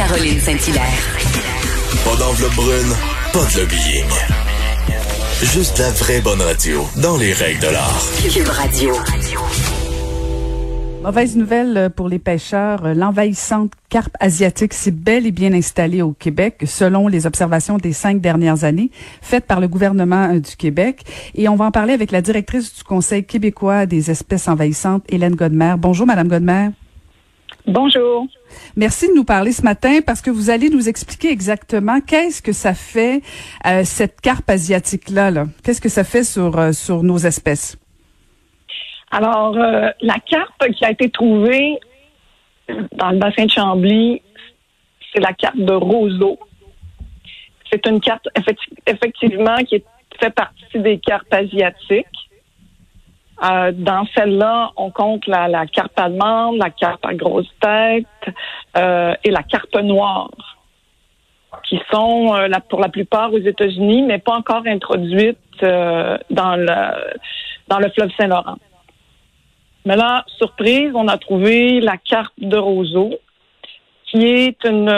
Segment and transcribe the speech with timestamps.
[0.00, 1.18] Caroline Saint-Hilaire.
[2.06, 2.94] Pas d'enveloppe brune,
[3.34, 4.08] pas de lobbying.
[5.42, 8.02] Juste la vraie bonne radio, dans les règles de l'art.
[8.32, 8.94] Cube Radio.
[11.02, 12.86] Mauvaise nouvelle euh, pour les pêcheurs.
[12.86, 17.92] Euh, l'envahissante carpe asiatique s'est bel et bien installée au Québec, selon les observations des
[17.92, 18.90] cinq dernières années
[19.20, 21.04] faites par le gouvernement euh, du Québec.
[21.34, 25.34] Et on va en parler avec la directrice du Conseil québécois des espèces envahissantes, Hélène
[25.34, 25.74] Godmer.
[25.78, 26.70] Bonjour, Madame Godmer.
[27.66, 28.26] Bonjour.
[28.76, 32.52] Merci de nous parler ce matin parce que vous allez nous expliquer exactement qu'est-ce que
[32.52, 33.22] ça fait
[33.84, 35.30] cette carpe asiatique là.
[35.30, 35.46] -là.
[35.62, 37.76] Qu'est-ce que ça fait sur sur nos espèces?
[39.10, 41.78] Alors, euh, la carpe qui a été trouvée
[42.92, 44.22] dans le bassin de Chambly,
[45.12, 46.38] c'est la carpe de roseau.
[47.70, 48.28] C'est une carte
[48.86, 49.82] effectivement qui
[50.20, 52.06] fait partie des carpes asiatiques.
[53.42, 58.06] Euh, dans celle-là, on compte la, la, carpe allemande, la carpe à grosse tête
[58.76, 60.30] euh, et la carpe noire,
[61.64, 67.16] qui sont la, pour la plupart aux États-Unis, mais pas encore introduites dans le
[67.68, 68.56] dans le fleuve Saint-Laurent.
[69.86, 73.14] Mais là, surprise, on a trouvé la carpe de roseau,
[74.04, 74.92] qui est une,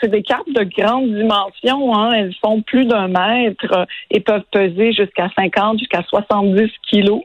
[0.00, 1.94] c'est des carpes de grande dimension.
[1.94, 2.12] Hein.
[2.12, 7.22] Elles font plus d'un mètre et peuvent peser jusqu'à 50, jusqu'à 70 kilos.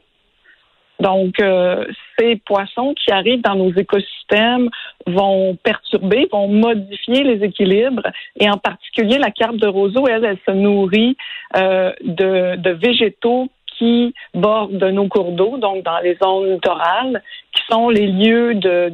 [1.00, 1.84] Donc, euh,
[2.18, 4.70] ces poissons qui arrivent dans nos écosystèmes
[5.06, 8.06] vont perturber, vont modifier les équilibres.
[8.38, 11.16] Et en particulier, la carpe de roseau, elle, elle se nourrit
[11.56, 17.22] euh, de, de végétaux qui bordent nos cours d'eau, donc dans les zones littorales,
[17.52, 18.92] qui sont les lieux de,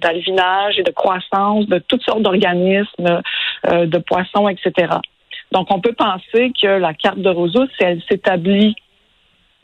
[0.00, 3.20] d'alvinage et de croissance de toutes sortes d'organismes,
[3.66, 4.94] euh, de poissons, etc.
[5.50, 8.74] Donc, on peut penser que la carte de roseau, si elle s'établit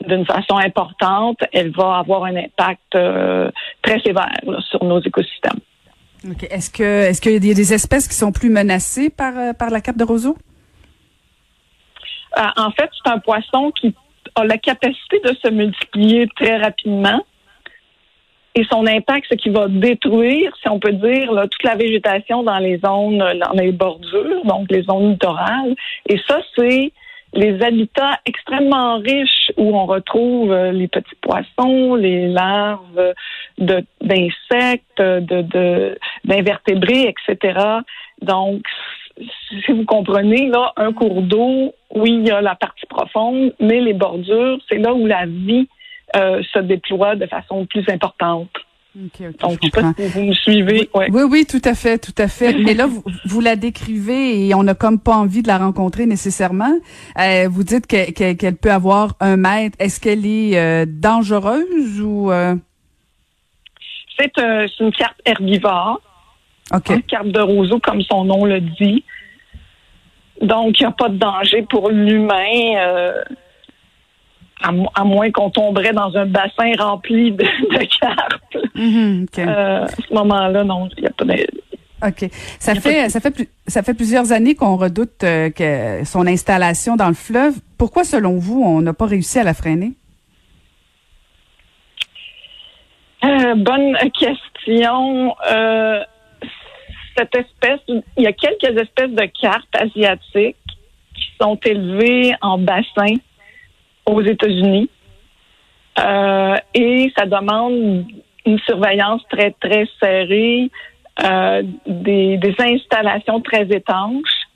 [0.07, 4.31] d'une façon importante, elle va avoir un impact euh, très sévère
[4.69, 5.59] sur nos écosystèmes.
[6.49, 9.69] Est-ce que est-ce qu'il y a des espèces qui sont plus menacées par euh, par
[9.69, 10.37] la carte de roseau?
[12.57, 13.93] en fait, c'est un poisson qui
[14.35, 17.25] a la capacité de se multiplier très rapidement.
[18.55, 22.59] Et son impact, c'est qu'il va détruire, si on peut dire, toute la végétation dans
[22.59, 25.75] les zones, dans les bordures, donc les zones littorales.
[26.07, 26.91] Et ça, c'est
[27.33, 33.13] les habitats extrêmement riches où on retrouve euh, les petits poissons, les larves
[33.57, 37.59] d'insectes, de, d'invertébrés, etc.
[38.21, 38.63] Donc,
[39.65, 43.81] si vous comprenez, là, un cours d'eau, oui, il y a la partie profonde, mais
[43.81, 45.67] les bordures, c'est là où la vie
[46.15, 48.49] euh, se déploie de façon plus importante.
[48.99, 50.89] Donc, je, sais pas si vous me suivez.
[50.93, 52.53] Oui, oui, tout à fait, tout à fait.
[52.53, 56.05] Mais là, vous, vous, la décrivez et on n'a comme pas envie de la rencontrer
[56.05, 56.77] nécessairement.
[57.17, 59.77] Euh, vous dites qu'elle peut avoir un mètre.
[59.79, 62.29] Est-ce qu'elle est, euh, dangereuse ou
[64.19, 64.31] C'est
[64.79, 66.01] une carte herbivore.
[66.89, 69.03] Une carte de roseau, comme son nom le dit.
[70.41, 73.23] Donc, il n'y a pas de danger pour l'humain, euh,
[74.61, 77.45] à, moins qu'on tomberait dans un bassin rempli de,
[78.05, 81.45] euh, à ce moment-là, non, il n'y a pas de...
[82.07, 82.29] OK.
[82.59, 87.09] Ça fait, ça fait, ça fait plusieurs années qu'on redoute euh, que son installation dans
[87.09, 87.55] le fleuve.
[87.77, 89.93] Pourquoi, selon vous, on n'a pas réussi à la freiner?
[93.21, 95.35] bonne question
[97.19, 100.55] cette espèce, il y a quelques espèces de carpes asiatiques
[101.15, 103.15] qui sont élevées en bassin
[104.05, 104.89] aux États-Unis.
[105.99, 108.05] Euh, et ça demande
[108.45, 110.69] une surveillance très, très serrée,
[111.23, 114.47] euh, des, installations très étanches.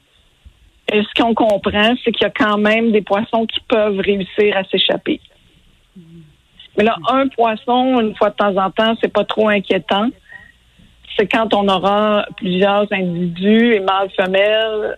[0.92, 4.56] Et ce qu'on comprend, c'est qu'il y a quand même des poissons qui peuvent réussir
[4.56, 5.20] à s'échapper.
[6.78, 10.10] Mais là, un poisson, une fois de temps en temps, c'est pas trop inquiétant
[11.18, 14.98] c'est quand on aura plusieurs individus et mâles femelles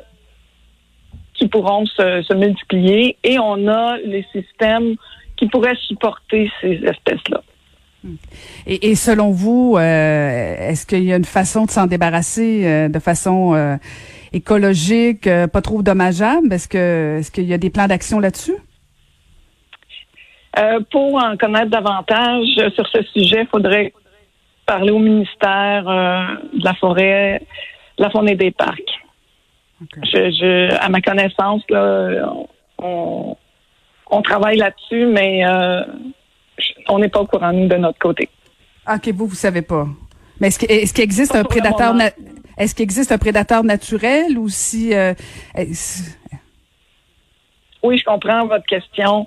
[1.33, 4.95] qui pourront se, multiplier et on a les systèmes
[5.38, 7.41] qui pourraient supporter ces espèces-là.
[8.68, 13.00] Et, selon vous, euh, est-ce qu'il y a une façon de s'en débarrasser euh, de
[13.00, 13.77] façon euh,
[14.31, 16.54] écologique, pas trop dommageable?
[16.54, 18.56] Est-ce que est-ce qu'il y a des plans d'action là-dessus?
[20.89, 23.92] pour en connaître davantage sur ce sujet, il faudrait
[24.65, 27.42] parler au ministère de la forêt,
[27.98, 29.01] de la faune et des parcs.
[29.81, 32.31] Je, je, à ma connaissance, là,
[32.81, 33.36] on,
[34.10, 35.81] on travaille là-dessus, mais euh,
[36.90, 38.30] on n'est pas au courant, nous, de notre côté.
[38.92, 39.88] OK, vous, vous savez pas.
[40.40, 41.94] Mais est-ce qu'il existe un prédateur
[42.57, 45.13] est-ce qu'il existe un prédateur naturel ou si euh,
[47.84, 49.25] Oui, je comprends votre question.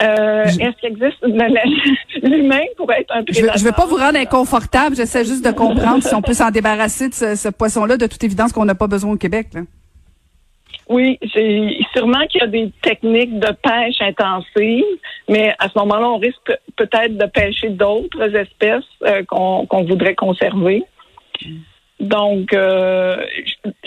[0.00, 1.20] Euh, Est-ce qu'il existe
[2.22, 3.56] l'humain pourrait être un prédateur?
[3.56, 4.96] Je ne veux pas vous rendre inconfortable.
[4.96, 7.96] J'essaie juste de comprendre si on peut s'en débarrasser de ce, ce poisson-là.
[7.96, 9.48] De toute évidence, qu'on n'a pas besoin au Québec.
[9.54, 9.62] Là.
[10.88, 14.84] Oui, c'est sûrement qu'il y a des techniques de pêche intensive,
[15.28, 20.82] mais à ce moment-là, on risque peut-être de pêcher d'autres espèces euh, qu'on voudrait conserver.
[22.00, 23.16] Donc, euh,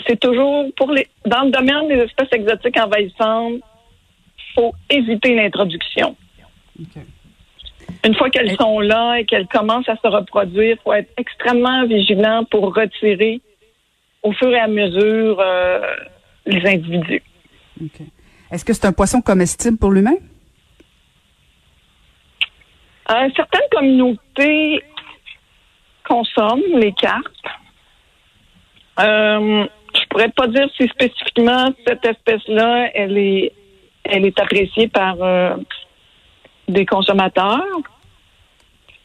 [0.06, 3.60] c'est toujours pour les dans le domaine des espèces exotiques envahissantes,
[4.54, 6.14] faut éviter l'introduction.
[8.04, 12.44] Une fois qu'elles sont là et qu'elles commencent à se reproduire, faut être extrêmement vigilant
[12.44, 13.40] pour retirer
[14.22, 15.80] au fur et à mesure euh,
[16.46, 17.22] les individus.
[18.50, 20.16] Est-ce que c'est un poisson comestible pour l'humain?
[23.10, 24.82] Euh, certaines communautés
[26.06, 27.26] consomment les carpes.
[29.00, 33.52] Euh, je pourrais pas dire si spécifiquement cette espèce-là, elle est,
[34.04, 35.56] elle est appréciée par euh,
[36.68, 37.64] des consommateurs.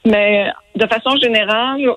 [0.06, 1.90] Mais de façon générale,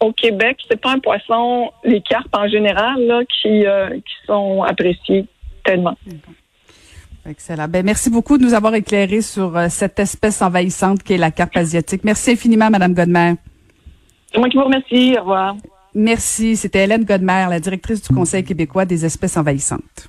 [0.00, 4.62] au Québec, c'est pas un poisson, les carpes en général, là, qui, euh, qui sont
[4.62, 5.26] appréciés
[5.64, 5.96] tellement.
[7.28, 7.68] Excellent.
[7.68, 11.30] Ben, merci beaucoup de nous avoir éclairé sur euh, cette espèce envahissante qui est la
[11.30, 12.02] carpe asiatique.
[12.04, 13.34] Merci infiniment, Madame Godmer.
[14.32, 15.14] C'est moi qui vous remercie.
[15.18, 15.56] Au revoir.
[15.94, 16.56] Merci.
[16.56, 20.08] C'était Hélène Godmer, la directrice du Conseil québécois des espèces envahissantes.